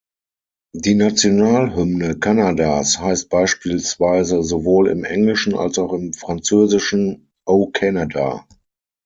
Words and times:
Die 0.73 0.95
Nationalhymne 0.95 2.17
Kanadas 2.17 2.97
heißt 2.97 3.29
beispielsweise 3.29 4.41
sowohl 4.41 4.87
im 4.87 5.03
Englischen 5.03 5.53
als 5.53 5.77
auch 5.77 5.93
im 5.93 6.13
Französischen 6.15 7.31
„O 7.45 7.67
Canada“. 7.69 8.47